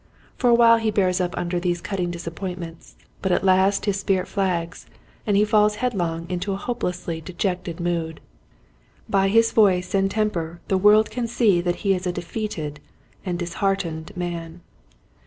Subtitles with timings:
[0.35, 3.99] For awhile he bears up under Despondency, 79 these cutting disappointments but at last his
[3.99, 4.87] spirit flags
[5.27, 8.19] and he falls headlong into a hopelessly dejected mood.
[9.07, 12.79] By his voice and temper the world can see that he is a defeated
[13.23, 14.61] and disheartened man.